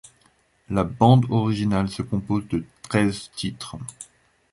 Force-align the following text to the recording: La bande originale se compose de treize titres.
La 0.71 0.83
bande 0.83 1.27
originale 1.29 1.87
se 1.87 2.01
compose 2.01 2.47
de 2.47 2.65
treize 2.81 3.29
titres. 3.35 3.75